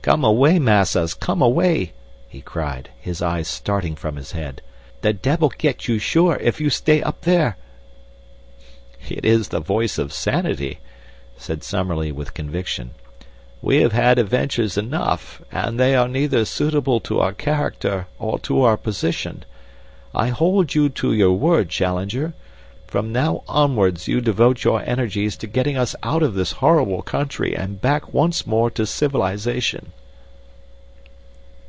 "Come 0.00 0.24
away, 0.24 0.58
Massas, 0.58 1.12
come 1.12 1.42
away!" 1.42 1.92
he 2.30 2.40
cried, 2.40 2.88
his 2.98 3.20
eyes 3.20 3.46
starting 3.46 3.94
from 3.94 4.16
his 4.16 4.32
head. 4.32 4.62
"The 5.02 5.12
debbil 5.12 5.52
get 5.58 5.86
you 5.86 5.98
sure 5.98 6.36
if 6.40 6.62
you 6.62 6.70
stay 6.70 7.02
up 7.02 7.20
there." 7.24 7.58
"It 9.10 9.26
is 9.26 9.48
the 9.48 9.60
voice 9.60 9.98
of 9.98 10.14
sanity!" 10.14 10.78
said 11.36 11.62
Summerlee 11.62 12.10
with 12.12 12.32
conviction. 12.32 12.92
"We 13.60 13.82
have 13.82 13.92
had 13.92 14.18
adventures 14.18 14.78
enough 14.78 15.42
and 15.52 15.78
they 15.78 15.94
are 15.94 16.08
neither 16.08 16.46
suitable 16.46 17.00
to 17.00 17.20
our 17.20 17.34
character 17.34 18.06
or 18.18 18.40
our 18.66 18.78
position. 18.78 19.44
I 20.14 20.28
hold 20.28 20.74
you 20.74 20.88
to 20.88 21.12
your 21.12 21.34
word, 21.34 21.68
Challenger. 21.68 22.32
From 22.86 23.12
now 23.12 23.42
onwards 23.46 24.08
you 24.08 24.22
devote 24.22 24.64
your 24.64 24.80
energies 24.82 25.36
to 25.36 25.46
getting 25.46 25.76
us 25.76 25.94
out 26.02 26.22
of 26.22 26.32
this 26.32 26.52
horrible 26.52 27.02
country 27.02 27.54
and 27.54 27.78
back 27.82 28.14
once 28.14 28.46
more 28.46 28.70
to 28.70 28.86
civilization." 28.86 29.92